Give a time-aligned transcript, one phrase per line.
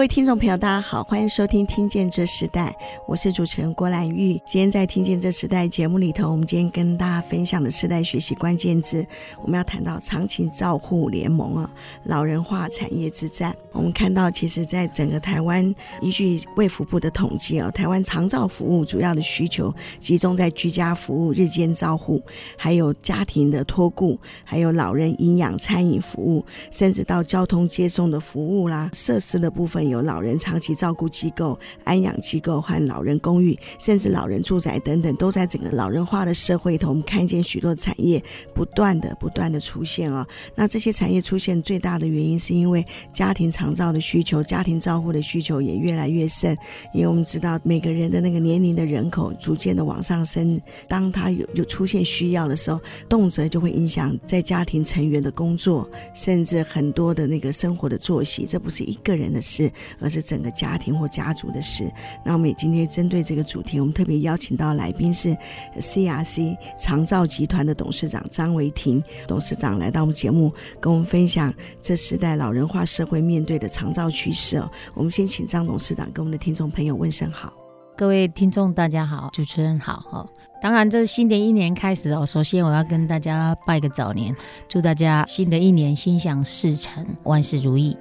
[0.00, 2.74] 各位听众朋友，大家好，欢迎收听《听见这时代》，
[3.06, 4.32] 我是主持人郭兰玉。
[4.46, 9.06] 今天在《听见这时代》节目里头，我们今天跟大家分享的世代学习关键字，
[9.42, 11.70] 我们要谈到长期照护联盟啊，
[12.04, 13.54] 老人化产业之战。
[13.72, 15.62] 我们看到，其实，在整个台湾，
[16.00, 22.22] 依据卫福部的统计啊，台湾长照服务主要的需求集中在居家服务、日间照护，
[22.56, 29.89] 还有家庭的托顾，还有老人营养餐饮服务，甚至到交通接送的服务啦，设施的部分。
[29.90, 38.22] 有老人长期照顾机构、安养机构和老人公寓，甚至老人住宅等等，都在整个老人化的社会里头，我们看见许多产业
[38.54, 46.56] 不断的、不断的出现啊、那这些产业出现最大的原因，是因为家庭长照的需求、家庭照护的需求也越来越盛。
[46.94, 58.46] 因为我们知道，每个人的那个年龄的人口逐渐的往上升，当他有有出现需要的时候，动辄就会影响在家庭成员的工作，甚至很多的那个生活的作息。
[58.46, 59.69] 这不是一个人的事。
[60.00, 61.90] 而是整个家庭或家族的事。
[62.24, 65.36] 那我们也今天针对这个主题，我们特别邀请到来宾是
[65.78, 74.62] CRC 长照集团的董事长张维婷董事长来到我们节目，跟我们分享这时代老人化社会面对的长照趋势。
[74.94, 77.52] 我们先请张董事长跟我们的听众朋友问声好。
[77.96, 80.28] 各位听众大家好，主持人好哦。
[80.62, 84.34] 当然，这新的一年开始哦，首先我要跟大家拜个早年，
[84.68, 87.96] 祝大家新的一年心想事成，万事如意。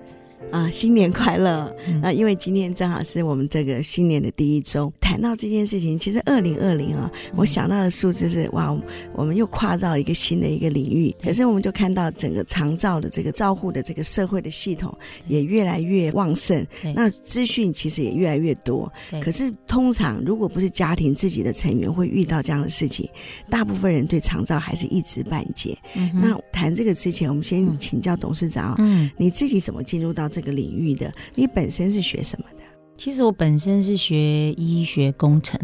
[0.51, 1.73] 啊，新年快乐！
[2.01, 4.91] 啊，因为今天正好是我们这个新年的第一周。
[4.99, 8.75] 谈到这件事情，其实二零二零啊，我想到的数字是哇，
[9.13, 11.13] 我们又跨到一个新的一个领域。
[11.21, 14.95] 可是我们就看到整个长照的这个照护的这个社会的系统
[15.27, 16.65] 也越来越旺盛，
[16.95, 18.91] 那资讯其实也越来越多。
[19.21, 23.07] 可是通常如果不是家庭自己的成员会遇到这样的事情，
[23.49, 25.77] 大部分人对长照还是一知半解。
[26.13, 30.38] 那谈这个之前，我们先请教董事长，嗯，你自己怎么进入到这个？
[30.39, 32.63] 这个领域的，你本身是学什么的？
[32.95, 35.59] 其实我本身是学医学工程。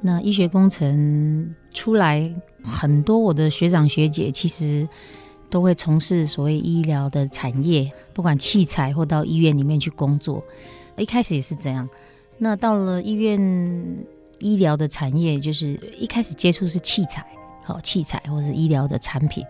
[0.00, 4.88] 那医学工程出来，很多我的学长学姐其实
[5.50, 10.42] 都会从事所谓医疗的产业，不管器材或到医院里面去工作。
[10.96, 11.86] 一开始也是这样。
[12.38, 13.38] 那到了医院
[14.38, 17.26] 医疗的产业，就是一开始接触是器材，
[17.62, 19.44] 好器材或是医疗的产品。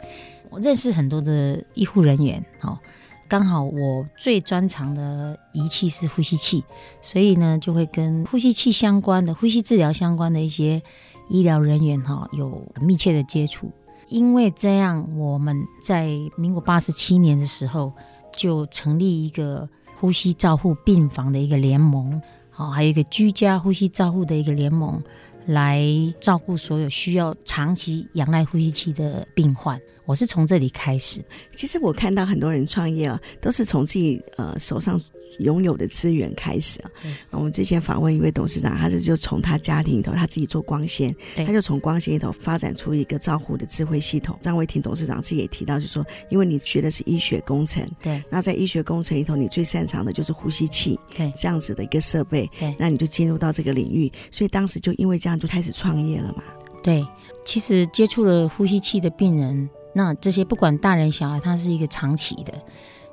[0.51, 2.79] 我认识很多的医护人员，好。
[3.29, 6.65] 刚好我最专长的仪器是呼吸器，
[7.03, 10.81] 所以呢，就会跟呼吸器相关的、呼吸治疗相关的一些
[11.29, 13.71] 医疗人员哈有密切的接触。
[14.09, 16.09] 因为这样，我们在
[16.39, 17.93] 民国八十七年的时候
[18.35, 25.03] 就成立一个呼吸照护病房的一个联盟，好，还有一个居家呼吸照护的一个联盟，
[25.49, 25.83] 来
[26.21, 29.81] 照顾所有需要长期仰赖呼吸器的病患。
[30.05, 31.23] 我是从这里开始。
[31.53, 35.01] 其实我看到很多人创业啊，都是从自己呃手上
[35.39, 36.91] 拥有的资源开始啊。
[37.05, 44.39] 嗯、我们之前访问一位董事长，他是就从他家庭里头，他自己做光纤，他就从光纤里头发展出一个照护的智慧系统。
[44.43, 56.43] 张维婷董事长自己也提到，就是说，因为你学的是医学工程，对，那在医学工程里头，你最擅长的就是呼吸器，对，这样子的一个设备，对，那你就进入到这个领域，所以当时就因为这样就开始创业了嘛。
[56.83, 57.07] 对，
[57.45, 59.69] 其实接触了呼吸器的病人。
[59.95, 62.53] 那这些不管大人小孩，他是一个长期的。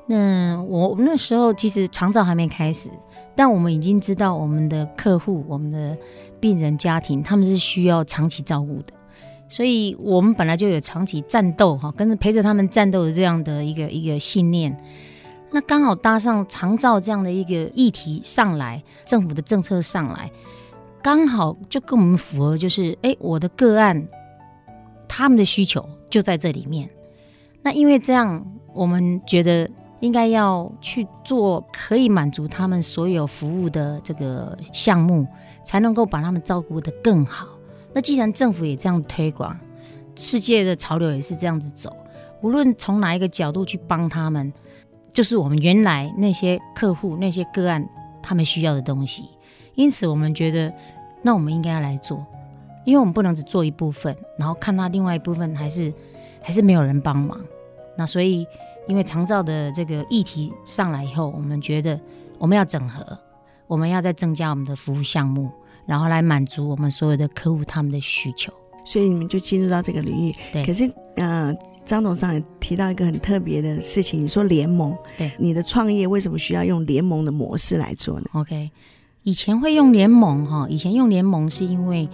[0.07, 2.89] 那我那时候其实长照还没开始，
[3.35, 5.97] 但我们已经知道我们的客户、我们的
[6.39, 8.93] 病人家庭，他们是需要长期照顾的。
[9.49, 14.75] 所以我们本来就有长期战斗哈，跟着陪着他们战斗的这样的一个一个信念。
[15.51, 20.31] 那刚好搭上长照这样的一个议题上来，政府的政策上来，
[21.01, 24.07] 刚好就跟我们符合，就是哎，我的个案
[25.07, 25.87] 他们的需求。
[26.07, 26.89] 就在这里面，
[27.61, 29.69] 那因为这样，我们觉得
[29.99, 35.27] 应该要去做可以满足他们所有服务的这个项目，
[35.63, 37.47] 才能够把他们照顾得更好。
[37.93, 39.57] 那既然政府也这样推广，
[40.15, 41.95] 世界的潮流也是这样子走，
[42.41, 44.51] 无论从哪一个角度去帮他们，
[45.13, 47.87] 就是我们原来那些客户、那些个案
[48.21, 49.29] 他们需要的东西。
[49.75, 50.73] 因此，我们觉得，
[51.21, 52.25] 那我们应该要来做。
[52.85, 55.91] 因为我们不能只做一部分，然后看他另外一部分还是
[56.41, 57.39] 还是没有人帮忙。
[57.97, 58.45] 那所以，
[58.87, 61.99] 因为长照的这个议题上来以后，我们觉得
[62.37, 63.17] 我们要整合，
[63.67, 65.49] 我们要再增加我们的服务项目，
[65.85, 68.53] 然后来满足我们所有的客户他们的需求。
[68.83, 70.35] 所以你们就进入到这个领域。
[70.53, 70.63] 对。
[70.63, 71.51] 可是，呃，
[71.83, 78.69] 张董事长也提到一个很特别的事情，你说联盟，对，你的创业为什么需要用联盟的模式来做呢？OK，
[79.23, 82.07] 以前会用联盟哈，以前用联盟是因为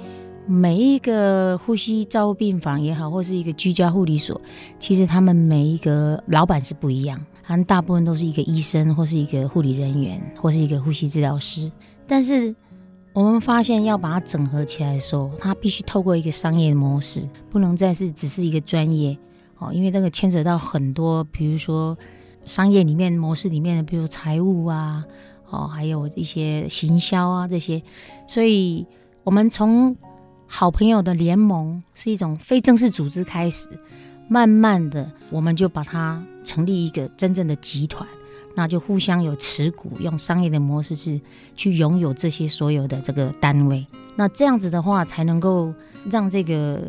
[0.45, 4.39] 每一个呼吸照护病房也好，或是一个居家护理所，
[4.79, 7.19] 其实他们每一个老板是不一样。
[7.43, 11.69] 他们大部分都是一个医生，或是一个护理人员，或是一个呼吸治疗师。
[12.07, 12.55] 但是
[13.13, 19.17] 我们发现，要把它整合起来的时候，它必须透过一个商业模式，不能再是只是一个专业
[19.57, 21.97] 哦，因为那个牵扯到很多，比如说
[22.45, 25.03] 商业里面模式里面的，比如财务啊，
[25.49, 27.81] 哦，还有一些行销啊这些。
[28.27, 28.85] 所以，
[29.23, 29.93] 我们从
[30.53, 33.69] 好朋友的联盟是一种非正式组织开始。
[34.27, 38.05] 慢慢的，我们就把它成立一个真正的集团，
[38.53, 41.19] 那就互相有持股，用商业的模式是
[41.55, 43.87] 去拥有这些所有的这个单位。
[44.17, 45.73] 那这样子的话，才能够
[46.09, 46.81] 让这个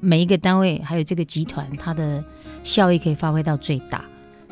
[0.00, 2.22] 每一个单位还有这个集团，它的
[2.62, 4.04] 效益可以发挥到最大。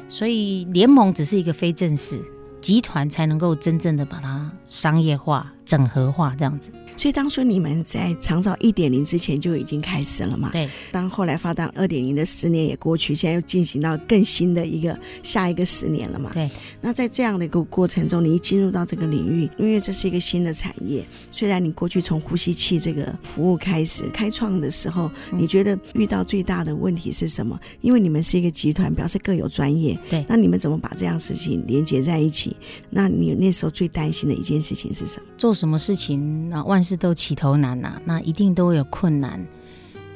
[0.09, 2.19] 所以联盟只是一个非正式，
[2.63, 6.73] 集团才能够真正的把它商业化、整合化这样子。
[6.97, 10.51] 所以当初你们在长照一点零之前就已经开始了嘛？
[10.53, 10.69] 对。
[10.91, 16.31] 当后来发展二点零的十年也过去，现在又进行到更新的一个下一个十年了嘛？
[16.33, 16.51] 对。
[16.81, 27.59] 那在这样的一个过程中，你一进入到这个领域，因为这是一个新的产业，虽然你过去从呼吸器这个服务开始开创的时候，你觉得遇到最大的问题是什么？
[27.81, 29.99] 因为你们是一个集团，表示各有专业。
[30.09, 30.25] 对。
[30.29, 32.57] 那你们怎么把这样事情连接在一起？
[32.91, 35.27] 那你那时候最担心的一件事情是什么？
[35.37, 36.65] 做什么事情啊？
[36.65, 39.45] 万事都起头难呐，那一定都会有困难。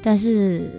[0.01, 0.71] 但是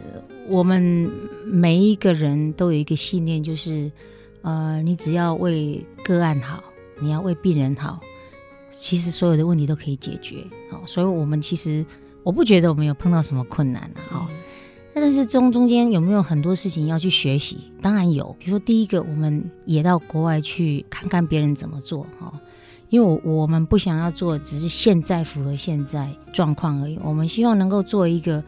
[0.48, 1.10] 我们
[1.44, 3.92] 每一个人都有一个信念，就是
[4.40, 6.64] 呃，你只要为个案好，
[7.00, 8.00] 你要为病人好，
[8.70, 10.44] 其实所有的问题都可以解决。
[10.70, 11.84] 好，所以我们其实
[12.24, 14.00] 我不觉得我们有碰到什么困难啊。
[14.08, 14.28] 好，
[14.94, 17.58] 但是中中间有没有很多事情要去学习？
[17.80, 18.34] 当然有。
[18.40, 22.04] 比如说第一个，我们也到国外去看看别人怎么做。
[22.18, 22.32] 哈。
[22.92, 26.98] 因为我我们不想要做，只是现在符合现在状况而已。
[27.02, 28.44] 我们希望能够做一个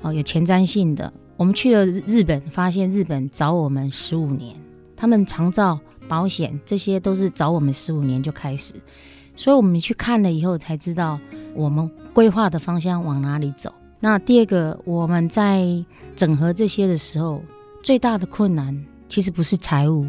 [0.00, 1.12] 哦有前瞻性的。
[1.36, 4.56] 我们去了日本，发现日本找我们十五年，
[4.96, 5.78] 他们长照
[6.08, 8.72] 保险这些都是找我们十五年就开始，
[9.36, 11.20] 所以我们去看了以后才知道
[11.52, 13.70] 我们规划的方向往哪里走。
[14.00, 15.66] 那第二个，我们在
[16.16, 17.42] 整合这些的时候，
[17.82, 20.06] 最大的困难其实不是财务，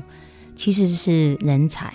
[0.55, 1.93] 其实是人才。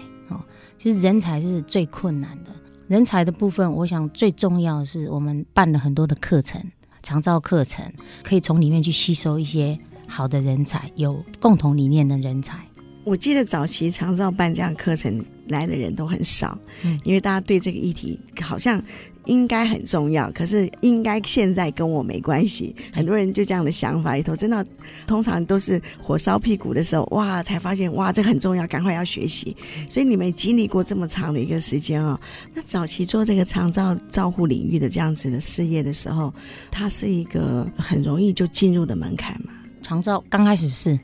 [0.79, 2.51] 就是人才是最困难的，
[2.87, 6.63] 人才的部分，我想最重要的是我们办了很多的课程，
[7.03, 7.85] 长照课程，
[8.23, 12.59] 可以从里面去吸收一些好的人才，有共同理念的人才。
[13.05, 18.83] 我记得早期长照办这样课程来的人都很少，嗯，因为大家对这个议题好像。
[19.29, 22.75] 应该很重要，可是应该现在跟我没关系。
[22.93, 24.67] 很多人就这样的想法里头，真的
[25.07, 29.57] 通常都是火烧屁股的时候，哇，才发现哇，这很重要，赶快要学习。
[29.89, 32.21] 所以你们经历过这么长的一个时间啊、哦，
[32.55, 36.33] 那早期做这个长照照护领域的这样子的事业的时候，
[36.71, 39.53] 它是一个很容易就进入的门槛嘛？
[39.83, 40.99] 长照刚开始是，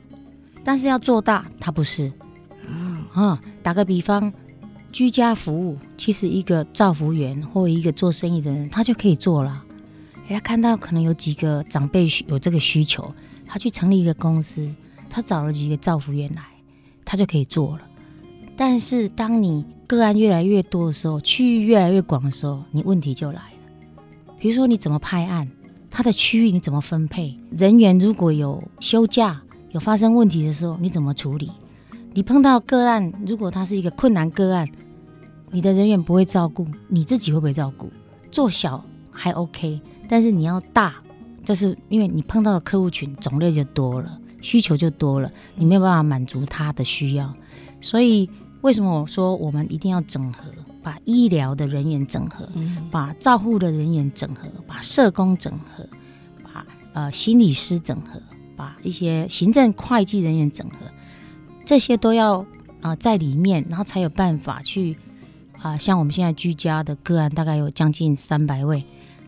[0.63, 2.11] 但是要做大，它不是。
[3.13, 4.33] 啊、打个比方。
[4.95, 9.61] 居家服务其实一个照服员或一个做生意的人，他就可以做了。
[10.29, 13.13] 他看到可能有几个长辈有这个需求，
[13.45, 14.73] 他去成立一个公司，
[15.09, 16.43] 他找了几个照服员来，
[17.03, 17.81] 他就可以做了。
[18.55, 23.93] 但是当你个案越来越多的时候，区域越来越广的时候，你问题就来了。
[24.39, 25.45] 比如说你怎么派案，
[25.91, 27.35] 他的区域你怎么分配？
[27.51, 31.51] 人员如果有休假、有发生问题的时候，你怎么处理？
[32.13, 34.65] 你碰到个案，如果他是一个困难个案，
[35.55, 37.89] 你的人员不会照顾，你自己会不会照顾？
[38.29, 40.95] 做小还 OK，但是你要大，
[41.45, 47.33] 这是因为你碰到的客户群种类就多了，需求就多了，你没有办法满足他的需要。
[47.79, 50.51] 所以为什么我说我们一定要整合，
[50.83, 52.45] 把医疗的人员整合，
[52.91, 55.87] 把照护的人员整合，把社工整合，
[56.43, 58.21] 把呃心理师整合，
[58.57, 60.79] 把一些行政会计人员整合，
[61.65, 62.39] 这些都要
[62.81, 64.97] 啊、呃、在里面，然后才有办法去。
[65.65, 68.83] 啊，像我们现在居家的个案，大概有将近三百位，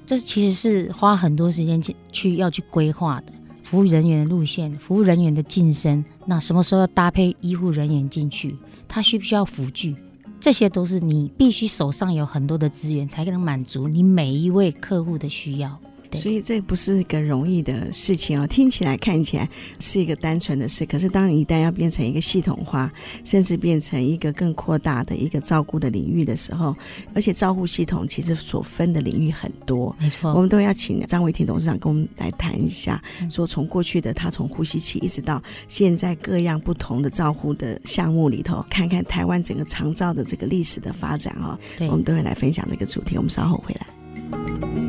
[0.05, 8.55] 这其实是花很多时间去去要去规划的，服务人员的路线，服务人员的晋升，那什么时候要搭配医护人员进去，
[8.87, 9.95] 他需不需要辅具，
[10.39, 15.79] 这些都是你必须手上有很多的资源，才能满足你每一位客户的需要。
[16.13, 18.47] 所以这不是一个容易的事情哦。
[18.47, 19.49] 听起来、看起来
[19.79, 22.91] 是一个单纯的事，可是当你一旦要变成一个系统化，
[23.23, 26.75] 甚至变成一个更扩大的一个照顾的领域的时候，
[27.13, 29.95] 而且照护系统其实所分的领域很多。
[29.99, 41.57] 没错，我们都要请张伟婷董事长跟我们来谈一下，说从过去的他从呼吸器一直到现在各样不同的照护的项目里头，看看台湾整个长照的这个历史的发展哦。
[41.89, 43.17] 我们都会来分享这个主题。
[43.17, 44.86] 我们稍后回来。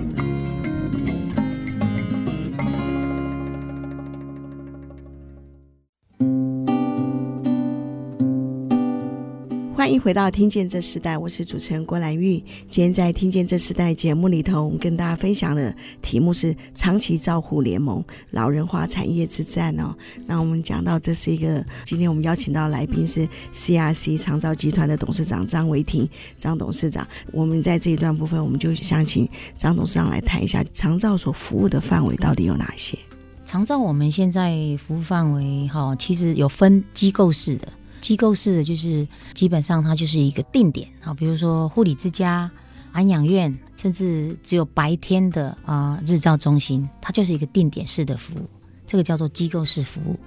[9.88, 12.36] 欢迎回到《听见这时代》，我是主持人郭兰玉。
[12.66, 19.96] 今天在《听见这时代》节目里头，我们跟大家分享的题目是“长期照护联盟老人化产业之战”哦。
[20.26, 27.08] 那我们讲到这是一个，今天我们邀请到来宾是 CRC 长照集团的董事长张维婷张董事长。
[27.32, 29.26] 我们在这一段部分，我们就想请
[29.56, 32.98] 张董事长来谈一下长照所服务的范围到底有哪些？
[33.46, 34.54] 长照我们现在
[34.86, 37.66] 服务范围哈，其实有分机构式的。
[38.00, 42.50] 机构式的就是基本上它就是一个定点啊，比如说护理之家、
[42.92, 48.48] 安养院，甚至只有白天的啊日照中心，它就是一个定点式的服务，
[48.86, 50.18] 这个叫做机构式服务，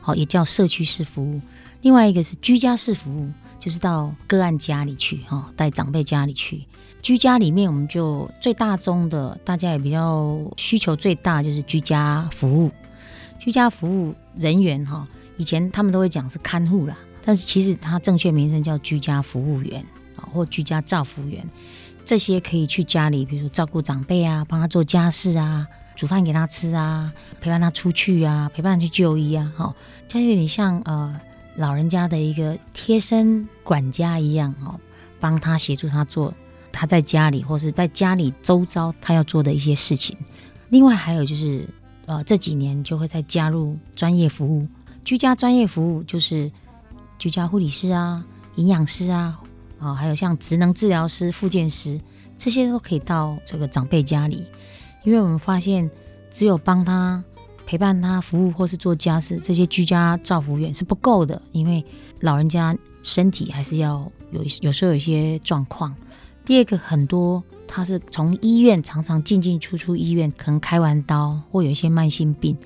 [0.00, 1.40] 好，也叫社区式服务。
[1.82, 6.62] 另外一个是居家式服务，就是到个案家里去哈，带长辈家里去。
[7.02, 12.70] 居家里面我们就最大宗的，大家也比较需求最大就是居家服务，
[13.38, 15.06] 居家服务人员哈，
[15.38, 16.98] 以前他们都会讲是看护啦。
[17.22, 19.84] 但是其实它正确名称叫居家服务员
[20.16, 21.46] 啊，或居家照服务员，
[22.04, 29.74] 这些可以去家里，比如说照顾长辈啊，帮他做家事啊，煮饭给他吃啊，陪伴他出去啊，陪伴他去就医啊，好，
[30.08, 31.14] 就有点像呃
[31.56, 34.80] 老人家的一个贴身管家一样哦，
[35.20, 36.32] 帮他协助他做
[36.72, 40.16] 他在家里或是在家里周遭他要做的一些事情。
[40.70, 41.68] 另外还有就是
[42.06, 44.66] 呃这几年就会再加入专业服务，
[45.04, 46.50] 居家专业服务就是。
[47.20, 48.24] 居家护理师啊，
[48.54, 49.38] 营养师啊，
[49.78, 52.00] 啊，还有像职能治疗师、复健师，
[52.38, 54.42] 这些都可以到这个长辈家里，
[55.04, 55.88] 因为我们发现，
[56.32, 57.22] 只有帮他
[57.66, 61.84] 陪伴他、服务或是做家事，这些居家照护员是不够的，因为
[62.20, 65.94] 老人家身体还是要有有时候有一些状况。
[66.46, 72.56] 第二个，很多他是从医院常常进进出出医院，可能开完刀或有一些慢性病，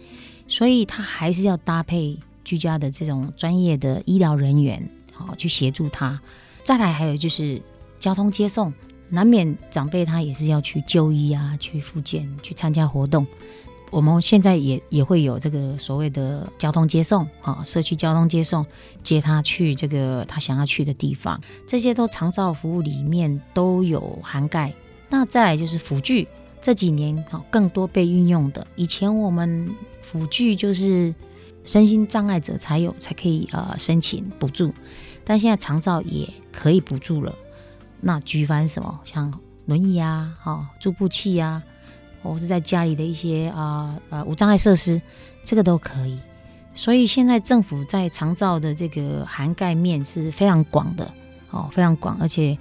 [0.47, 2.17] 所以他还是要搭配。
[2.45, 6.21] 居家的这种专业的医疗人员，好去协助他。
[6.63, 7.61] 再来还有就是
[7.99, 8.73] 交通接送，
[9.09, 13.27] 难免长辈他也是要去就医啊，去复健，去参加活动。
[13.91, 18.65] 我们现在也也会有这个所谓的交通接送，啊，社区交通接送，
[19.03, 21.41] 接他去这个他想要去的地方。
[21.67, 24.73] 这些都长照服务里面都有涵盖。
[25.09, 26.27] 那再来就是辅具，
[26.61, 28.67] 这几年好更多被运用的。
[28.75, 29.69] 以前我们
[30.03, 31.15] 辅具就是。
[31.65, 34.73] 身心障碍者才有才可以呃申请补助，
[35.25, 37.35] 但现在长照也可以补助了。
[38.01, 39.33] 那举凡什么像
[39.65, 41.63] 轮椅啊、哈、哦、助步器啊，
[42.23, 45.01] 或是在家里的一些啊呃，无障碍设施，
[45.43, 46.19] 这个都可以。
[46.75, 51.11] 所以现在政府在长照的这个涵盖面是非常广的，
[51.51, 52.59] 哦，非常广，而且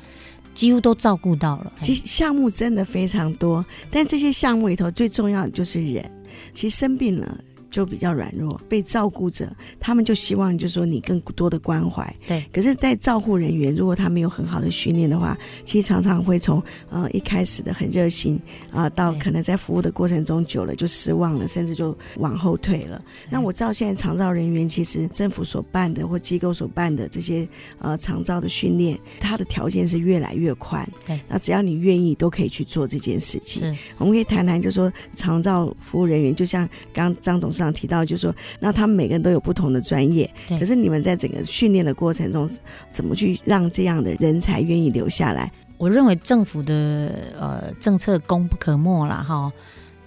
[0.53, 1.73] 几乎都照顾到了。
[1.81, 6.09] 其实项目真的非常多，但这些项目里头最重要的就是人。
[6.53, 7.37] 其实生病了。
[7.73, 12.15] 就比较软弱，被照顾者他们就希望，就是说你更多的关怀。
[12.27, 12.45] 对。
[12.53, 16.61] 可是，在照护人员如果他没有很好的训练的话，其实常常会从
[16.91, 18.39] 呃一开始的很热心
[18.71, 23.03] 啊、呃，到可能在服务的过程中久了就失望了，甚至就往后退了。
[23.31, 27.47] 那我知道现在长照人员其实政府所办的或机构所办的这些
[27.79, 30.87] 呃长照的训练，它的条件是越来越宽。
[31.07, 31.19] 对。
[31.27, 33.75] 那只要你愿意，都可以去做这件事情。
[33.97, 37.73] 我们可以谈谈，就是说长照服务人员，就像刚刚张董事长。
[37.73, 40.29] 提到就是说，那他们每个人都有不同的专业，
[40.59, 42.49] 可是你们在整个训练的过程中，
[42.91, 45.51] 怎么去让这样的人才愿意留下来？
[45.77, 49.51] 我认为政府的呃政策功不可没啦哈。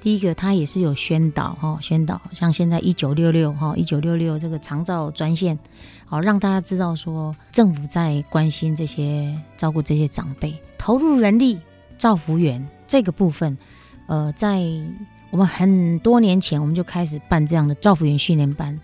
[0.00, 5.58] 第一个，他也是有宣导哈，宣导像现在一九六六哈，一九六六这个长照专线，
[6.04, 11.58] 好让大家知道说政府在关心这些照顾这些长辈，投入人力
[11.98, 13.58] 造福员这个部分，
[14.06, 14.62] 呃，在。
[15.30, 18.78] 我们很多年前我们就开始办这样的照护员训练班，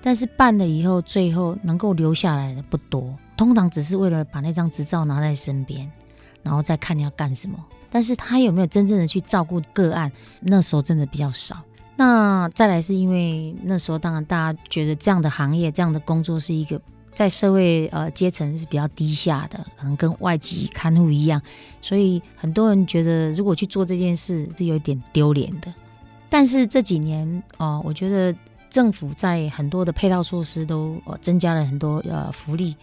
[0.00, 5.90] 但是办了以后，最后能够留下来的不多，通常只是为了把那张执照拿在身边，
[6.42, 7.58] 然后再看你要干什么。
[7.90, 10.10] 但是他有没有真正的去照顾个案？
[10.40, 11.60] 那时候真的比较少。
[11.94, 16.80] 那再来是因为那时候当然大家觉得这样的行业、这样的工作是一个
[17.14, 21.40] 在社会呃阶层是比较低下的，可能跟外籍看护一样，
[21.80, 25.72] 所以很多人觉得如果去做这件事是有点丢脸的。
[26.30, 27.28] 但是这几年
[27.58, 28.34] 哦、呃，我觉得
[28.70, 32.74] 政府在很多的配套措施都呃增加了很多呃福利，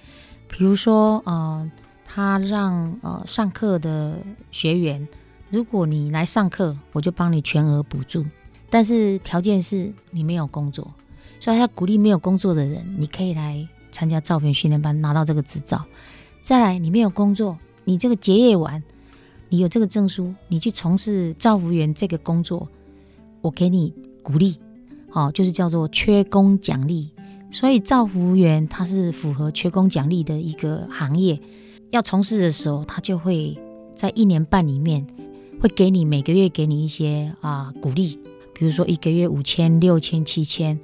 [0.47, 1.71] 比如说呃，
[2.05, 4.15] 他让呃上课的
[4.51, 5.07] 学员，
[5.49, 8.23] 如果你来上课，我就帮你全额补助，
[8.69, 10.93] 但是条件是你没有工作，
[11.39, 13.67] 所以他鼓励没有工作的人，你可以来。
[13.99, 15.83] 参加照片训练班，拿到这个执照，
[16.39, 18.81] 再来你没有工作，你这个结业完，
[19.49, 22.69] 你有这个证书，你去从事照服员这个工作，
[23.41, 24.55] 我给你鼓励，
[25.11, 27.09] 哦，就是叫做缺工奖励。
[27.51, 31.37] 所以照服员他是符合缺工奖励的一个行业，
[31.89, 33.57] 要从事的时候，他就会
[33.93, 35.05] 在一年半里面
[35.59, 38.17] 会给你每个月给你一些啊鼓励，
[38.59, 40.77] 比如说一个月五千、六千、七千。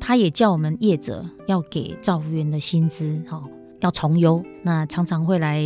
[0.00, 3.40] 他也叫我们业者要给照服员的薪资，哈，
[3.80, 4.42] 要从优。
[4.62, 5.62] 那常常会来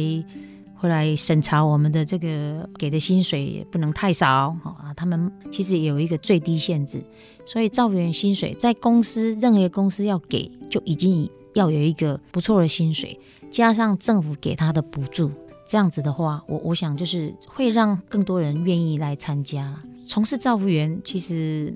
[0.75, 4.93] 会来审查我们的这个给的薪水不能太少，哈啊。
[4.95, 7.03] 他们其实有一个最低限制，
[7.47, 13.19] 所以照服员薪水在公司任何公司要给就已经要有一个不错的薪水，
[13.49, 15.31] 加上政府给他的补助，
[15.67, 21.75] 这样子的话，我我想就是会让更多人愿意来参加从事照服员，其实。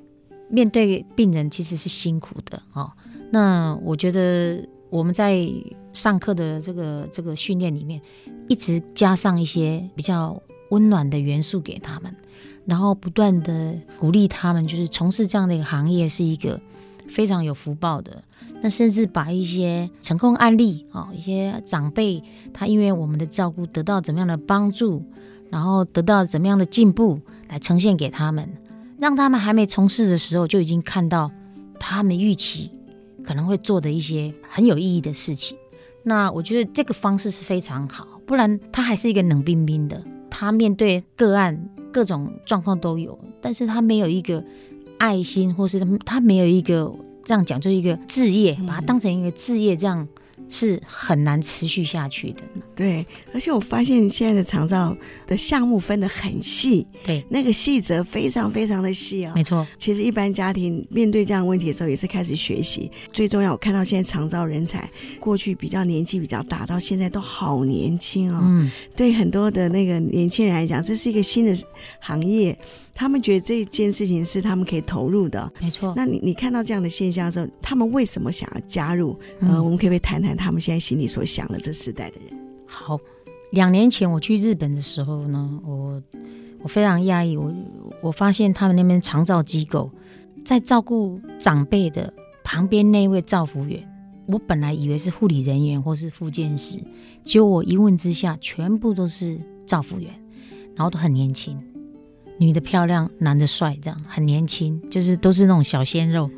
[0.52, 2.90] 面对病人其实是辛苦的哦。
[3.30, 5.48] 那我觉得我们在
[5.92, 8.02] 上课的这个这个训练里面，
[8.48, 12.12] 一直加上一些比较温暖的元素给他们，
[12.64, 16.60] 然后不断的鼓励他们，就是从事这样的一个行业是一个
[17.06, 18.24] 非常有福报的。
[18.60, 22.20] 那甚至把一些成功案例啊，一些长辈
[22.52, 25.04] 他因为我们的照顾得到怎么样的帮助，
[25.48, 27.20] 然后得到怎么样的进步，
[27.50, 28.48] 来呈现给他们。
[28.98, 31.30] 让他们还没从事的时候就已经看到
[31.78, 32.70] 他们预期
[33.24, 35.56] 可能会做的一些很有意义的事情。
[36.02, 40.02] 那我觉得这个方式是非常好，不然他还是一个冷冰冰的。
[40.30, 44.44] 他面对个案各种状况都有，但是他没有一个
[44.98, 50.06] 爱心，或是他没有一个这样讲，就是一个置业，把它当成一个置业这样。
[50.50, 52.42] 是很难持续下去的。
[52.74, 54.94] 对，而且我发现现在的长照
[55.26, 59.34] 的项目分得很细，对，那个细则非常非常的细啊、哦。
[59.36, 62.90] 没错，其实一般家庭面对这样的问题的时候，也是开始学习。
[63.12, 68.40] 最重要，我看到现在长照人才，过去比较年纪比较大，到现在都好年轻哦。
[68.42, 71.54] 嗯，对很多的那个年轻人来讲，这是一个新的
[72.00, 72.58] 行业。
[72.92, 75.94] 他们觉得这件事情是他们可以投入的，没错。
[75.96, 79.18] 那你你看到这样的现象的时候，他们为什么想要加入？
[79.38, 82.40] 嗯、呃，我们可不可以谈谈他们现在心里所想的这世代的人？
[82.66, 82.98] 好，
[83.52, 86.02] 两年前我去日本的时候呢，我
[86.62, 87.52] 我非常讶异，我
[88.02, 89.90] 我发现他们那边长照机构
[90.44, 93.86] 在照顾长辈的旁边那位照服员，
[94.26, 96.78] 我本来以为是护理人员或是复健师，
[97.22, 100.10] 结果我一问之下，全部都是照服员，
[100.74, 101.60] 然后都很年轻。
[102.38, 106.30] 女的漂亮，男的帅，这样很年轻，就是都是那种小鲜肉。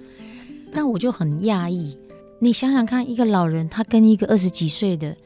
[0.73, 1.97] 那我就很讶异，
[2.43, 5.17] 你想想看，一个老人他跟一个二十几岁的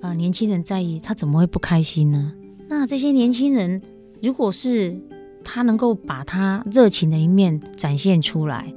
[0.00, 2.32] 啊、年轻人在一起，他怎么会不开心呢？
[2.66, 3.80] 那这些年轻人，
[4.20, 4.96] 如果是
[5.44, 8.74] 他能够把他热情的一面展现出来，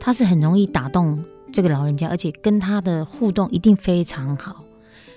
[0.00, 1.22] 他是很容易打动
[1.52, 4.64] 这个老人家，而且跟他的互动一定非常好。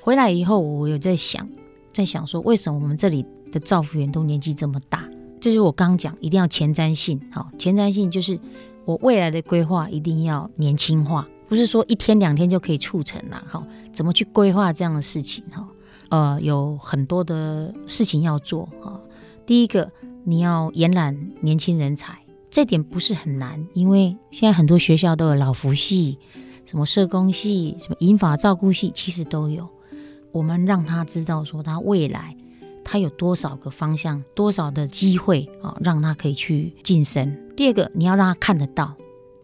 [0.01, 1.47] 回来以后，我有在想，
[1.93, 5.07] 在想说，为什么我们这里的照服员都年纪这么大？
[5.39, 7.17] 这就是我刚讲，一定要前瞻性。
[7.31, 8.37] 好，前瞻性就是
[8.83, 13.43] 我未来的规划一定要年轻化，不是说一天两天就可以促成了。
[13.47, 15.43] 好，怎么去规划这样的事情？
[15.51, 15.67] 哈，
[16.09, 18.69] 呃，有很多的事情要做。
[18.81, 19.01] 哈，
[19.45, 19.91] 第一个，
[20.23, 22.17] 你要延揽年轻人才，
[22.51, 26.17] 这点不是很难，因为现在很多学校都有老福系，
[26.65, 29.67] 什么社工系、什么银发照顾系，其实都有。
[30.31, 32.35] 我们让他知道说他未来。
[32.81, 37.37] 他有多少个方向，多少的机会啊，让他可以去晋升。
[37.55, 38.95] 第二个，你要让他看得到，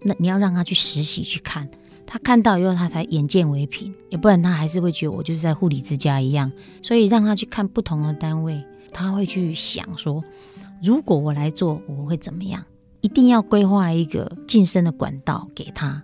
[0.02, 1.70] 那你要让他去实习去看，
[2.08, 6.52] 他看到以后，他才眼见为凭，要不然他还是会觉得我就是在护理之家一样。
[6.82, 10.24] 所以让他去看不同的单位，他会去想说，
[10.84, 12.64] 如果我来做，我会怎么样？
[13.02, 16.04] 一定要规划一个晋升的管道给他。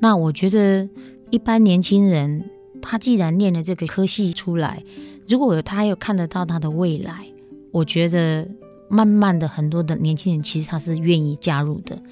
[0.00, 0.88] 那我觉得，
[1.30, 2.50] 一般年轻人，
[2.82, 4.82] 他既然念了这个科系出来。
[5.26, 7.26] 如果他有看得到他的未来，
[7.70, 8.46] 我觉得
[8.90, 12.02] 慢慢的很多的年轻人其实他是愿意加入的。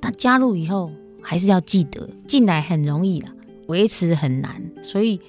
[0.00, 0.92] 他加入以后
[1.22, 3.28] 还是要记得，进来很容易了，
[3.68, 4.62] 维持很难。
[4.82, 5.20] 所以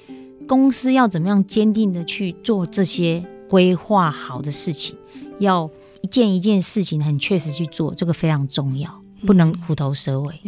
[0.48, 4.98] 公司要怎么样坚定的去做这些规划好的事情，
[5.40, 5.70] 要
[6.02, 10.40] 一件一件事情很确实去做，这个非常重要，不能虎头蛇尾。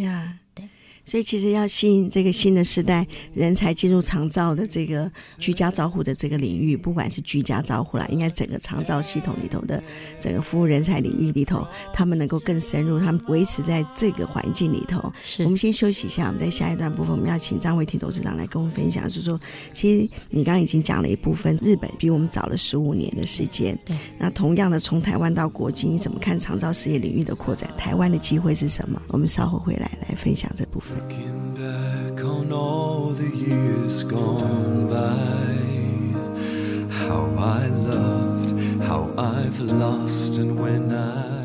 [1.05, 9.81] 所以其实要吸引这个新的时代人才进入长照的这个居家照护的这个领域，不管是居家照护啦，应该整个长照系统里头的
[10.19, 15.13] 整个服务人才领域里头，他们能够更深入，他们维持在这个环境里头。
[15.23, 19.39] 是我们先休息一下，我们在下一段部分，我们要请张维婷董事长来跟我们分享，就是说，
[19.73, 23.77] 其实你刚刚已经讲了一部分，日本比我们早了十五年的时间。
[23.85, 27.71] 对，那同样的，从台湾到国际，你怎么看长照事业领域的扩展？
[27.77, 28.99] 台湾的机会是什么？
[29.09, 30.94] 我们稍后回来来分享这部分。
[30.95, 35.55] Looking back on all the years gone by,
[36.93, 41.44] how I loved, how I've lost, and when I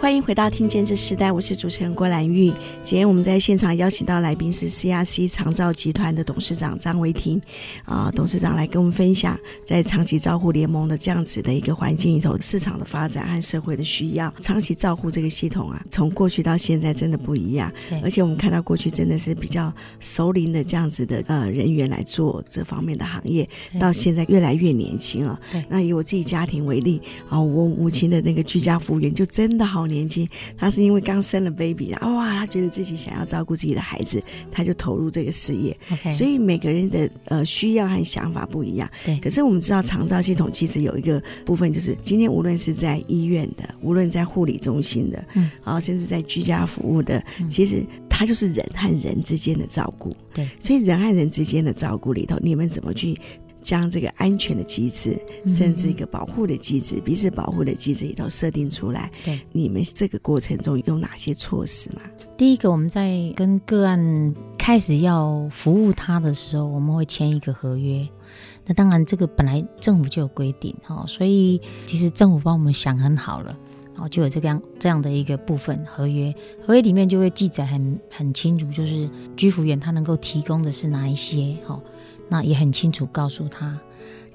[0.00, 2.50] 欢迎回到《听见这时代》，我是主持人郭兰玉。
[2.82, 7.40] 今天我们在现场邀请到来宾是 CRC 长照集团的董事长张维婷
[7.84, 14.32] 啊，董事长来跟我们分享在长期照护联盟的这样子的一个环境里头，市场的发展和社会的需要。
[14.40, 17.70] 长期照护这个系统啊，从过去到现在真的不一样。
[17.90, 23.46] 对，而且我们看到过去真的是比较熟龄的这样子的呃人员来做这方面的行业，
[23.78, 25.38] 到现在越来越年轻了。
[25.52, 30.00] 对，那以我自己家庭为例啊，我母亲的那个居家服务员就真的好年。
[30.00, 30.26] 年轻，
[30.56, 35.78] 他是因为刚生了 baby，哇，他觉得自己想要照顾自己的孩子，他就投入这个事业。
[35.90, 36.16] Okay.
[36.16, 38.90] 所以每个人的呃需要和想法不一样。
[39.04, 39.18] 对。
[39.18, 50.16] 可是我们知道长照系统其实有一个部分，就是今天无论是在医院的，无论在护理中心的，嗯，啊，甚至在居家服务的，嗯，其实它就是人和人之间的照顾。
[50.32, 50.48] 对。
[50.58, 53.20] 所以人和人之间的照顾里头，你们怎么去？
[53.60, 59.10] 将这个安全的机制，甚至一个保护的机制，彼此保护的机制里头设定出来。
[59.24, 62.00] 对，你们这个过程中有哪些措施吗？
[62.36, 68.08] 第一个，我们在跟个案开始要服务他的时候，我们会签一个合约。
[68.64, 73.54] 那当然，这个本来政府就有规定哈，所以其实政府帮我们想很好了，
[73.92, 76.34] 然后就有这个样这样的一个部分合约。
[76.64, 81.78] 合约里面就会记载很很清楚，就是居服员他能够提供的是哪一些哈。
[82.30, 83.78] 那也很清楚告诉他。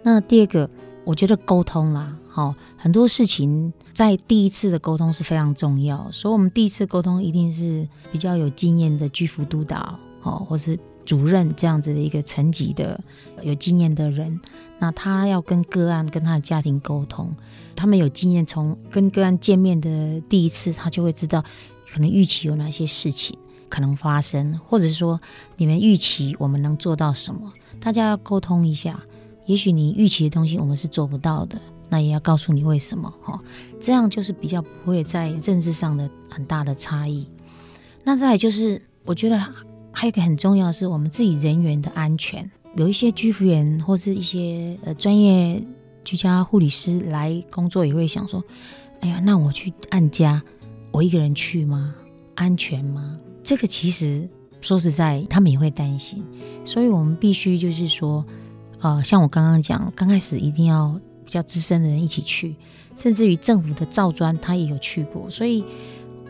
[0.04, 0.70] 那第二个，
[1.04, 13.00] 我觉得沟通啦，好，很多事情在第一次的沟通是非常重要，所以我们第一次沟通一定是比较有经验的居服督导，哦，或是主任这样子的一个层级的
[13.42, 14.40] 有经验的人。
[14.78, 17.34] 那他要跟个案跟他的家庭沟通，
[17.76, 21.44] 他们有经验，从跟个案见面的第一次，他就会知道
[21.92, 23.38] 可能预期有哪些事情
[23.70, 25.20] 可能发生，或者说
[25.58, 27.52] 你们预期我们能做到什么。
[27.80, 29.00] 大家要沟通一下，
[29.46, 31.60] 也许你预期的东西我们是做不到的，
[31.90, 33.40] 那也要告诉你为什么哈，
[33.80, 37.28] 这样就是比较不会在政治上的很大的差异。
[38.04, 39.38] 那再就是，我觉得
[39.92, 42.50] 还有一个很重要的是我们自己人员的安全。
[42.76, 45.64] 有一些居服员或是一些呃专业
[46.04, 48.44] 居家护理师来工作，也会想说：
[49.02, 50.42] 哎呀，那我去按家，
[50.92, 51.96] 我一个人去吗？
[52.34, 53.18] 安全吗？
[53.44, 54.28] 这个其实。
[54.66, 56.26] 说实在，他们也会担心，
[56.66, 58.26] 所以我们必须就是说，
[58.82, 62.56] 呃，像我刚刚讲，刚开始一定要比较资深的人一起去，
[62.98, 65.64] 甚至于政府的造专他也有去过，所以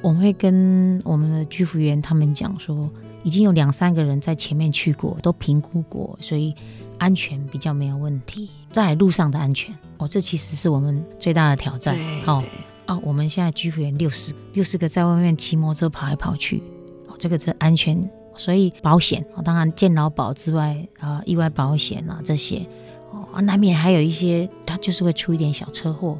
[0.02, 2.90] 我们会跟我们的居服员他们讲说，
[3.24, 6.54] 已经有两三个人在前面去过，都评估过，所以
[6.98, 8.50] 安全比较没有问题。
[8.70, 11.98] 在路上的安全，哦，这其实是我们最大的挑战。
[12.26, 12.44] 好，
[12.88, 16.62] 哦，我们现在居服员六十六十个在外面骑摩托车跑来跑去，
[17.08, 17.98] 哦，这个是安全。
[18.38, 22.66] 所以保险啊，当然健劳保之外啊，意外保险啊这些
[23.12, 26.18] 哦，难免还有一些，它就是会出一点小车祸。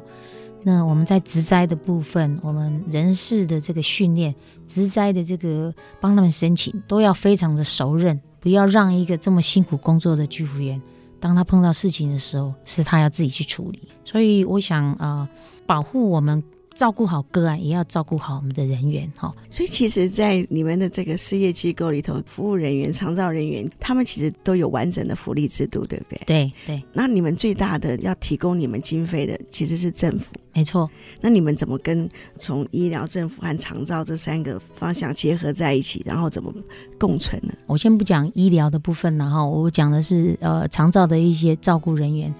[0.62, 4.34] 那我们在职灾的部分，我们人事的这个训练，
[4.66, 10.80] 职灾的这个帮他们申请，都要非常的熟稔，不要让一个这么辛苦工作的居服员，
[11.20, 13.88] 当他碰到事情的时候，是他要自己去处理。
[14.04, 15.28] 所以我想啊、呃，
[15.66, 16.42] 保护我们。
[16.76, 19.34] 照顾好个案，也要照顾好我们的人员哈。
[19.50, 26.20] 所以，其实，在你们的这个事业机构里头，服务人员、长照人员，他们其实都有完整的福利制度，对不对？
[26.26, 26.82] 对对。
[26.92, 30.34] 那你们最大的要提供你们经费的，其实是政府。
[30.52, 30.88] 没错。
[31.22, 36.52] 那你们怎么跟从医疗、政府和长照这三个方向结合在一起，然后怎么
[36.98, 37.54] 共存呢？
[37.66, 42.34] 我先不讲医疗的部分，然后我讲的是呃长照的一些照顾人员。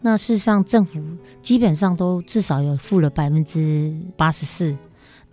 [0.00, 1.02] 那事实上，政府
[1.42, 4.76] 基本上都至少有付了百分之八十四，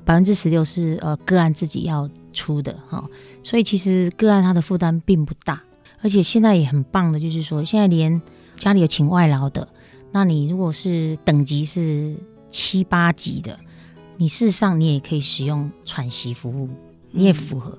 [0.04, 3.08] 百分之十六是呃个案自己要出的哈，
[3.43, 5.62] 所以其实个案他的负担并不大，
[6.01, 8.19] 而且现在也很棒的，就是说现在连
[8.56, 9.67] 家里有请外劳的，
[10.12, 12.15] 那你如果是等级是
[12.49, 13.60] 七八级的，
[14.17, 16.67] 你事实上你也可以使用喘息服务，
[17.12, 17.78] 你也符合，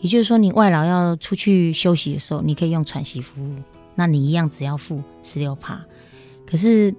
[0.00, 3.54] 也就是说你外劳要出去休息的时候，你可以用喘息服务，
[3.94, 5.82] 那你一样只要付十六趴。
[6.46, 6.94] 可是，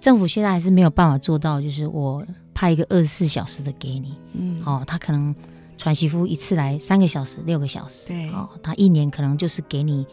[0.00, 2.24] 政府现在还是没有办法做到，就是我
[2.54, 5.34] 派一个二十四小时的给你，嗯，哦，他可能
[5.76, 10.06] 传媳妇一次来三个小时、六个小时，对，哦，他一年可能就是给你，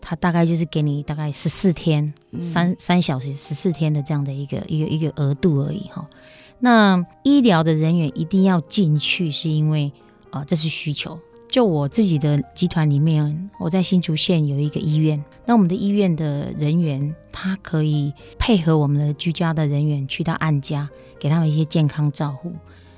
[0.00, 6.06] 他大概就是给你大概十四天，嗯、三三小时十四天的这样的一个一个一个额度而已哈、哦。
[6.60, 9.92] 那医疗的人员一定要进去，是因为
[10.30, 11.18] 啊、呃，这是需求。
[11.48, 22.52] 就我自己的集团里面，我在新竹县有一个医院，那我们的医院的人员，他可以配合我们的居家的人员去到案家，给他们一些健康照护。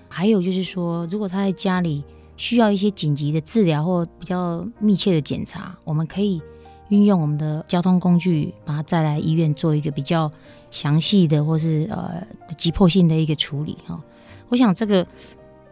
[0.09, 2.03] 还有就是说，如果他在家里
[2.37, 6.43] 需要一些紧急的治疗或比较密切的检查，我们可以
[6.89, 10.31] 运用我们的交通工具，把他带来医院做一个比较
[10.73, 12.27] 详细的或是呃
[12.59, 14.03] 急迫性的一个处理哈。
[14.49, 15.07] 我想这个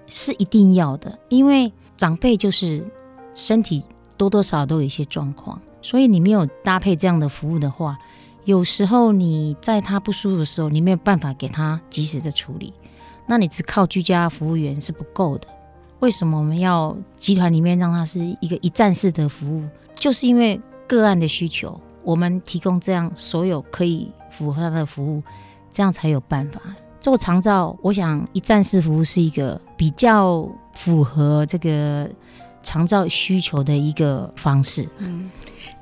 [0.09, 1.73] 是一定要的，因为。
[1.99, 2.87] 长辈就是
[3.35, 3.83] 身体
[4.17, 7.99] 多多少少都有一些状况，所以你没有搭配这样的服务的话，
[8.45, 12.73] 有时候你在他不舒服的时候，你没有办法给他及时的处理，
[13.27, 15.49] 那你只靠居家服务员是不够的。
[15.99, 19.65] 为什么我们要集团里面让他是一个一站式的服务？
[19.97, 25.21] 就是因为个案的需求，我们提供这样所有可以符合他的服务，
[25.73, 26.61] 这样才有办法。
[27.01, 32.09] 做长照，我想一站式服务是一个比较符合这个
[32.63, 34.87] 长照需求的一个方式。
[34.99, 35.31] 嗯，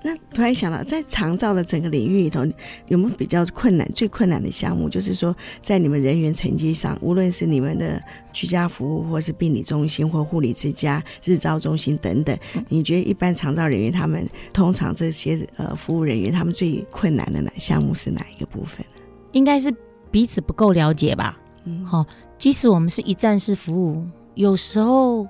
[0.04, 2.44] 那突然想到，在长照的整个领域里头，
[2.88, 4.88] 有没有比较困难、最困难的项目？
[4.88, 8.00] 就是说，在你们人员层级上，无论是你们的
[8.32, 18.84] 居家服务，或是病理中心或护理之家、日照中心等等，你觉得一般长照人员他们通常这些呃服务人员，他们最困难的哪项目是哪一个部分？
[19.32, 19.74] 应该是。
[20.16, 21.38] 彼此不够了解吧？
[21.64, 22.02] 嗯，好，
[22.38, 24.02] 即使我们是一站式服务，
[24.32, 25.24] 有时候，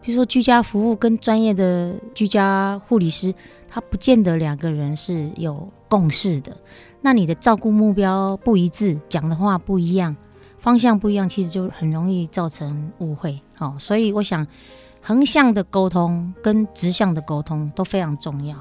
[0.00, 3.34] 比如说居家服务跟专业的居家护理师，
[3.66, 6.56] 他不见得两个人是有共识的。
[7.00, 10.14] 那你的照顾目标不一致，讲的话不一样，
[10.60, 13.40] 方向不一样，其实就很容易造成误会。
[13.56, 14.46] 好，所以我想，
[15.02, 18.56] 横向的沟通跟直向的沟通都非常重要。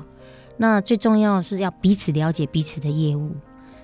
[0.58, 3.36] 那最重要的是要彼此了解彼此的业务，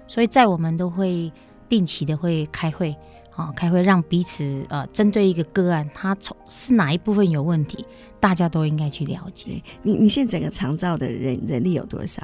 [0.08, 1.32] 所以在我们都会。
[1.74, 2.96] 定期的会开会，
[3.32, 7.84] 啊，开会让彼此呃，针对一个个案，他从是哪一部分有问题，
[8.20, 9.60] 大家都应该去了解。
[9.82, 12.22] 你你现在整个长照的人人力有多少？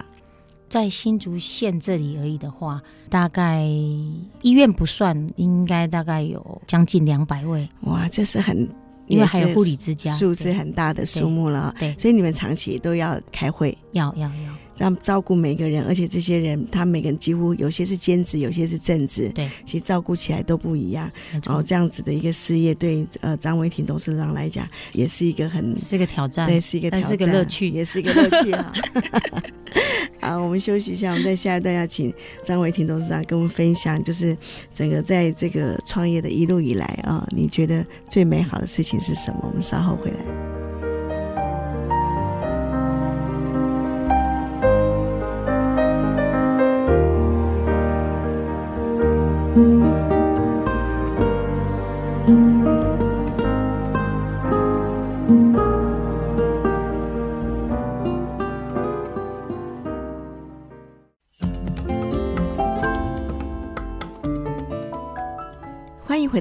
[0.67, 3.63] 在新竹县这里而已的话，大概
[4.43, 7.67] 医院不算，应该大概有将近两百位。
[7.85, 8.69] 哇，这是很，
[9.07, 11.73] 因为还有护理之家，数字很大的数目了。
[11.79, 14.58] 对，所以你们长期都要开会，要要要。
[14.79, 21.11] 让照顾每个人，而且这些人他每个人几乎有些是兼职，有些是正职，对，其实照顾起来都不一样。
[21.43, 28.73] 然后这样子的一个事业，对呃张伟婷董事长来讲，也是一个很是个挑战，对，是一个挑战，是个乐趣，也是一个乐趣啊。
[30.21, 32.11] 好，我们休息一下，我们在下一段要请
[32.43, 34.35] 张伟婷董事长跟我们分享，就是
[34.71, 39.41] 整个在这个创业的一路以来啊，你觉得最美好的事情是什么？
[39.43, 40.58] 我们稍后回来。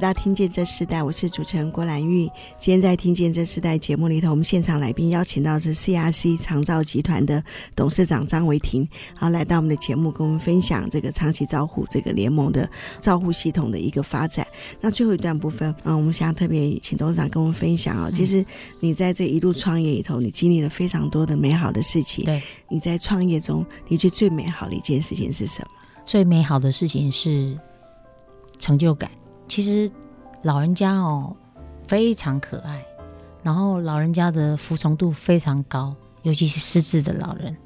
[0.09, 2.25] 到听见这世代，我是主持人郭兰玉。
[2.57, 7.45] 今天在听见这世代节目里头，我们现场来宾邀请到是 CRC 长照集团的
[7.77, 12.67] 董事长张维婷，好，来到我们的节目，跟我们分享这个长期照护这个联盟的
[12.99, 14.47] 照护系统的一个发展。
[14.81, 18.43] 那最后一段部分，嗯，我们想特别请董事长跟我们分享啊、哦，其实
[18.81, 22.25] 你在这一路创业里头，你经历了非常多的美好的事情。
[22.25, 25.69] 对，你在创业中，你觉得最美好的一件事情是什么？
[26.03, 27.55] 最美好的事情是
[28.59, 29.11] 成就感。
[29.49, 29.91] 其实
[30.43, 31.35] 老人家哦
[31.87, 32.85] 非常可爱，
[33.43, 37.57] 然后老人家的服从度非常高，尤其是失智的老人，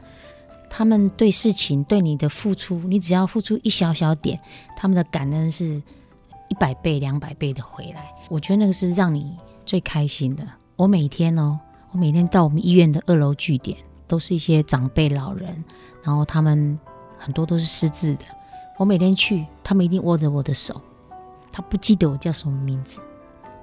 [0.71, 4.39] 他们对事情对你的付出，你只要付出一小小点，
[4.77, 5.83] 他们的感恩是
[6.49, 8.11] 一百倍、两百倍的回来。
[8.29, 10.47] 我觉得那个是让你最开心的。
[10.77, 11.59] 我每天哦，
[11.91, 15.65] 我每天到我们医院的二楼据点，都是一些长辈老人，
[16.05, 16.79] 然后他们
[17.19, 18.25] 很多都是失智的。
[18.79, 20.81] 我每天去，他们一定握着我的手。
[21.53, 23.03] 他不记得我叫什么名字，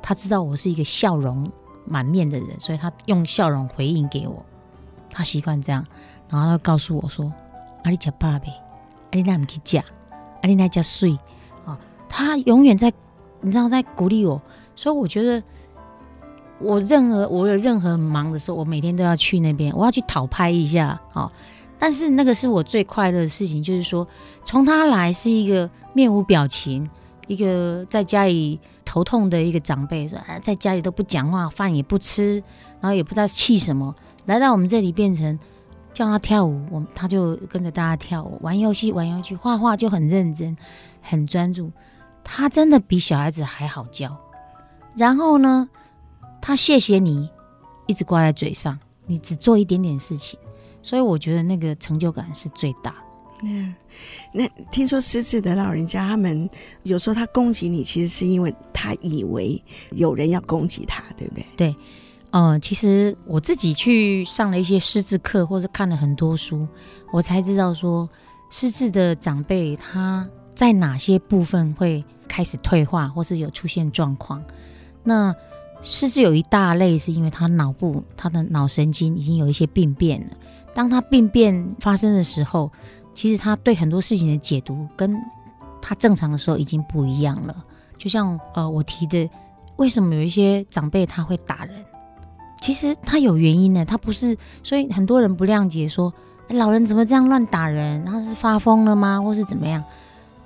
[0.02, 1.52] 他知道我是一个笑容
[1.86, 4.46] 满面的人，所以他用笑容回应给我。
[5.12, 5.84] 他习惯这样，
[6.30, 7.34] 然后他告诉我说
[7.84, 8.48] ：“阿里吃爸呗，
[9.12, 9.84] 阿里那唔去嫁，
[10.44, 11.18] 阿里那家睡
[11.66, 12.94] 啊。”他永远在，
[13.42, 14.40] 你知道在鼓励我，
[14.76, 15.42] 所以我觉得
[16.60, 21.32] 我任何我有任何忙的时候，我每天都要去那边，我要去讨拍一下啊。
[21.80, 24.08] 但是那个是我最快乐的事情，就是说
[24.44, 26.88] 从他来是一个面无表情，
[27.30, 32.44] 一个在家里头痛的一个长辈，说啊，在家里都不讲话，饭也不吃，
[32.82, 35.38] 然后也不知道气什么，来到我们这里变成
[35.94, 40.58] 叫他跳舞，我他就跟着大家跳舞，玩游戏玩游戏，画画就很认真，
[41.04, 41.72] 很专注。
[42.24, 44.18] 他真的比小孩子还好教。
[44.98, 45.70] 然后呢，
[46.42, 47.30] 他谢谢你，
[47.86, 50.40] 一直挂在嘴上，你只做一点点事情，
[50.82, 52.96] 所以我觉得那个成就感是最大。
[53.44, 53.74] 嗯，
[54.34, 56.50] 那听说失智的老人家，他们
[56.84, 61.46] 有时候他攻击你，其实是因为他以为有人要攻击他，对不对？
[61.56, 61.76] 对，
[62.32, 66.68] 嗯、其实我自己去上了一些失智课，或者看了很多书，
[67.12, 68.10] 我才知道说，
[68.50, 74.44] 失智的长辈他在哪些部分会开始退化，或是有出现状况。
[75.04, 75.34] 那
[75.82, 80.36] 失智有一大类，是因为他脑部他的脑神经已经有一些病变了。
[80.74, 82.72] 当他病变发生的时候，
[83.20, 85.14] 其实他对很多事情的解读跟
[85.82, 87.54] 他正常的时候已经不一样了。
[87.98, 89.30] 就像呃，我提的，
[89.76, 91.84] 为什么有一些长辈他会打人？
[92.62, 94.38] 其实他有原因的，他不是。
[94.64, 96.14] 所以很多人不谅解，说
[96.48, 98.06] 老人怎么这样乱打人？
[98.06, 99.22] 他是发疯了吗？
[99.22, 99.84] 或是怎么样？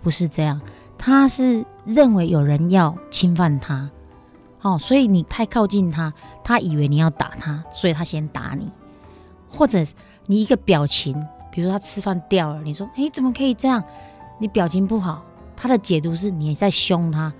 [0.01, 0.59] 不是这样，
[0.97, 3.87] 他是认为有人要侵犯他，
[4.63, 6.11] 哦，所以你太靠近他，
[6.43, 8.71] 他以为你要打他，所以他先打你，
[9.47, 9.85] 或者
[10.25, 11.23] 你一个表情。
[11.53, 13.83] 比如说他吃饭掉了，你说：“哎，怎么可以这样？”
[14.39, 15.23] 你表情不好，
[15.55, 17.31] 他的解读是你在凶他，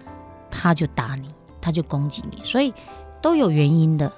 [0.51, 2.71] 他就打你，他就攻击你，所以
[3.23, 4.13] 都有原因的。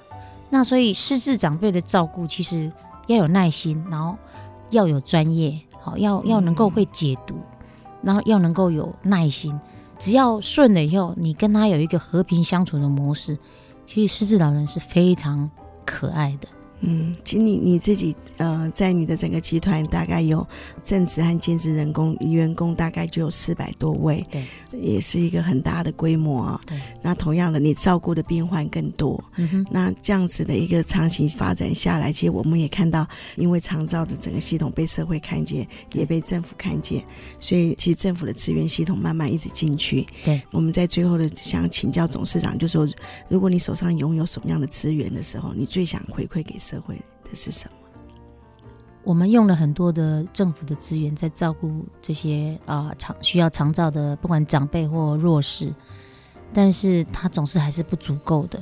[0.50, 2.70] 那所以失智长辈的照顾其实
[3.08, 4.18] 要有耐心，然后
[4.70, 7.36] 要有专业，好，要要能够会解读，
[8.02, 9.58] 然后要能够有耐心。
[9.98, 13.40] 只要顺了以后，你跟他有一个和平相处的模式，
[13.86, 15.50] 其实失智老人是非常
[15.86, 16.50] 可爱的。
[16.82, 20.46] 嗯，其实你你自己呃，在你的整个集团大概有
[20.84, 26.62] 正职和兼职人工员工大概就有四百多位，对，也是一个很大的规模啊。
[26.66, 29.24] 对，那同样的，你照顾的病患更多。
[29.38, 37.04] 嗯哼，那这样子的一个长期发展下来，其实我们也看到，因为长照的整个系统被社会看见，也被政府看见，
[37.40, 40.06] 所以其实政府的资源系统慢慢一直进去。
[40.24, 42.88] 对，我们在最后的想请教董事长，就说
[43.28, 47.88] 如果你手上拥有什么样的资源的时候，你最想回馈给社社会的是什么？
[49.04, 55.74] 我们用了很多的政府的资源在照顾这些啊长需要长照的，不管长辈或弱势，
[56.52, 58.62] 但是他总是还是不足够的。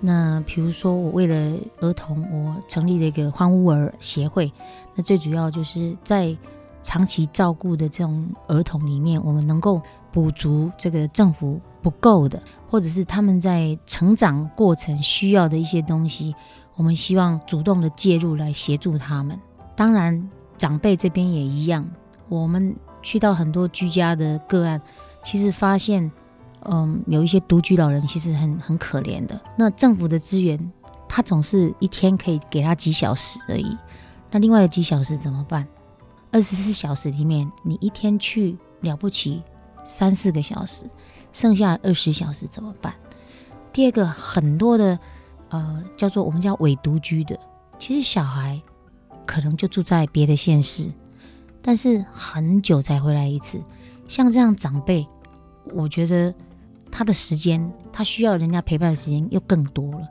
[0.00, 4.52] 那比如说，我为了儿童，我成立了一个欢屋儿协会。
[4.94, 6.36] 那最主要就是在
[6.82, 9.80] 长期照顾的这种儿童里面，我们能够
[10.12, 16.34] 补足这个政府不够的，或者是他们在成长过程需要的一些东西。
[16.78, 19.36] 我们希望主动的介入来协助他们。
[19.74, 21.84] 当然，长辈这边也一样。
[22.28, 24.80] 我们去到很多居家的个案，
[25.24, 26.08] 其实发现，
[26.66, 29.40] 嗯，有一些独居老人其实很很可怜的。
[29.56, 30.56] 那政府的资源，
[31.08, 33.76] 他总是一天可以给他几小时而已。
[34.30, 35.66] 那另外的几小时怎么办？
[36.30, 39.42] 二十四小时里面，你一天去了不起
[39.84, 40.84] 三四个小时，
[41.32, 42.94] 剩下二十小时怎么办？
[43.72, 44.96] 第二个，很多的。
[45.50, 47.38] 呃，叫做我们叫伪独居的，
[47.78, 48.60] 其实小孩
[49.24, 50.90] 可能就住在别的县市，
[51.62, 53.60] 但是很久才回来一次。
[54.06, 55.06] 像这样长辈，
[55.74, 56.34] 我觉得
[56.90, 60.08] 他的时间，他需要人家陪伴的时间又更多了。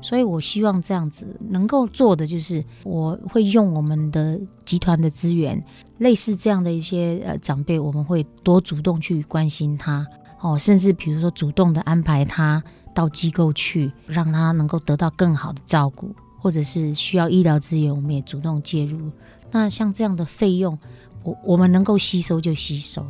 [0.00, 5.60] 所以我希望这样子能够做的，就是我会用我们的集团的资源，
[5.98, 10.06] 类似这样的一些呃长辈，我们会多主动去关心他
[10.40, 12.62] 哦，甚至比如说主动的安排他。
[12.96, 19.12] 到机构去，让他能够得到更好的照顾，或者是需要医疗资源，我们也主动介入。
[19.50, 20.78] 那像这样的费用，
[21.22, 23.04] 我我们能够吸收就吸收，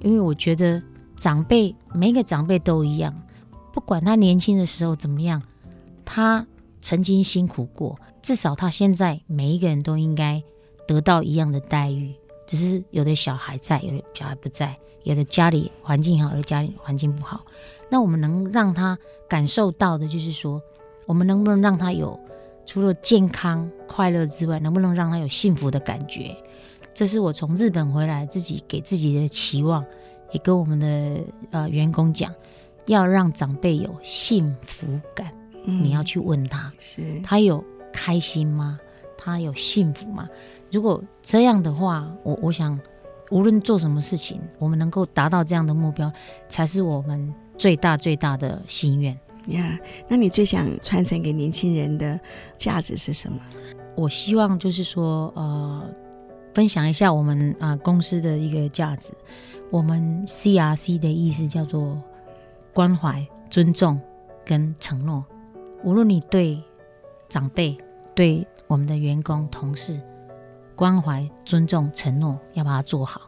[0.00, 0.82] 因为我觉得
[1.14, 3.14] 长辈每一个长辈都一样，
[3.72, 5.40] 不管他年轻的时候怎么样，
[6.04, 6.44] 他
[6.82, 10.42] 曾经辛苦过，至少他现在每一个人都应该
[10.88, 12.12] 得到一样的待遇。
[12.48, 17.40] 只是有的小孩在，有的小孩不在，有的家里环境好，有的家里环境不好。
[17.90, 18.96] 那我们能让他
[19.28, 20.62] 感受到的，就是说，
[21.06, 22.18] 我们能不能让他有
[22.64, 26.36] 除了健康快乐之外，能不能让他有幸福的感觉？
[26.94, 29.84] 这是我从日本回来自己给自己的期望，
[30.32, 32.32] 也跟我们的呃员工讲，
[32.86, 35.30] 要让长辈有幸福感。
[35.64, 37.62] 嗯，你要去问他，是他有
[37.92, 38.78] 开心吗？
[39.18, 40.28] 他有幸福吗？
[40.72, 42.78] 如果这样的话，我我想，
[43.30, 46.12] 无论做什么事情，我们能够达到这样的目标，
[46.48, 47.32] 才是我们。
[47.60, 49.12] 最大最大的心愿
[49.48, 49.78] 呀，yeah,
[50.08, 52.18] 那你最想传承给年轻人的
[52.56, 53.38] 价值是什么？
[53.94, 55.86] 我希望就是说，呃，
[56.54, 59.12] 分享一下我们啊公司的一个价值。
[59.70, 62.02] 我们 CRC 的意思叫做
[62.72, 64.00] 关怀、尊重
[64.42, 65.22] 跟承诺。
[65.84, 66.58] 无论你对
[67.28, 67.76] 长辈、
[68.14, 70.00] 对我们的员工、同事，
[70.80, 73.20] 关怀、尊重、承诺，要把它做好。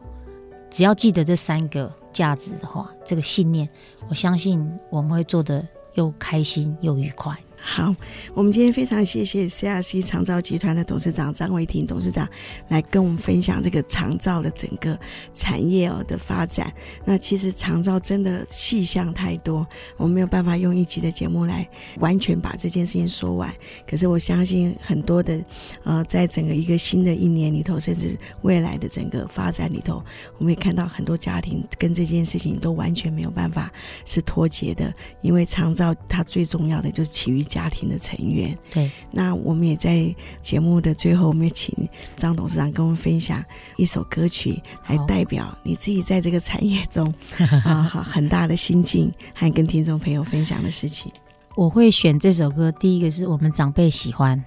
[0.70, 3.68] 只要记得这三个价值的话，这个信念，
[4.08, 7.38] 我相信我们会做得又开心又愉快。
[7.64, 7.94] 好，
[8.34, 12.28] 我们今天非常谢谢 CRC 长照集团的董事长张维婷董事长
[12.68, 14.98] 来跟我们分享这个长照的整个
[15.32, 16.72] 产业哦的发展。
[17.04, 19.64] 那其实长照真的细项太多，
[19.96, 21.66] 我没有办法用一集的节目来
[22.00, 23.54] 完全把这件事情说完。
[23.88, 25.40] 可是我相信很多的
[25.84, 30.04] 呃，在整个一个新的一年里头，甚至未来的整个发展里头，
[30.36, 33.72] 我们也看到很多家庭跟这件事情都完全没有办法
[34.04, 37.46] 是脱节的，因为长照它最重要的就是起于。
[37.52, 41.86] 家庭的成员，对，那我们也在节目的最后，我们也请
[42.16, 43.44] 张董事长跟我们分享
[43.76, 47.12] 一首歌曲，来代表你自己在这个产业中
[47.62, 51.12] 啊，很大的心境，还跟听众朋友分享的事情。
[51.54, 54.42] 我会选这首歌，第一个是我们长辈喜欢，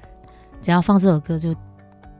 [0.60, 1.56] 只要放这首歌就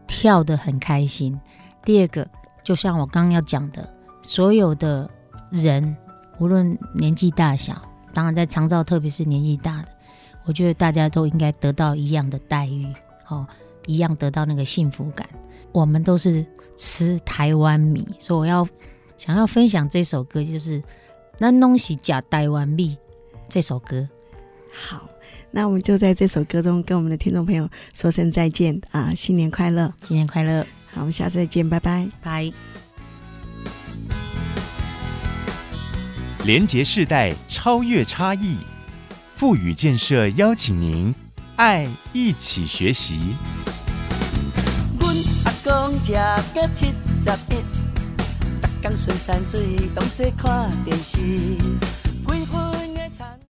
[0.06, 1.36] 跳得很开心。
[1.84, 2.28] 第二个，
[2.64, 5.10] 就像我刚刚要讲的，所有的
[5.50, 5.98] 人，
[6.38, 7.82] 无论年纪大小，
[8.14, 9.95] 当然在长照，特别是年纪大的。
[10.46, 12.88] 我觉得大家都应该得到一样的待遇，
[13.28, 13.46] 哦，
[13.88, 15.28] 一样得到那个幸福感。
[15.72, 16.46] 我们都是
[16.78, 18.66] 吃台湾米，所以我要
[19.18, 20.80] 想要分享这首歌，就是
[21.38, 22.96] 《那东西假台湾米》
[23.50, 24.08] 这首歌。
[24.72, 25.10] 好，
[25.52, 29.14] 那我们就在这首歌中跟我们的听众朋友说声再见啊！
[29.16, 30.62] 新年快乐，新年快乐！
[30.94, 32.52] 好，我们下次再见，拜拜，拜。
[36.46, 38.60] 连结世代，超越差异。
[39.36, 41.14] 富予建设邀请您，
[41.58, 43.36] 爱一起学习。
[44.98, 45.14] 阮
[45.44, 46.02] 阿公
[46.74, 47.62] 七十一，
[49.94, 51.20] 工，看电视。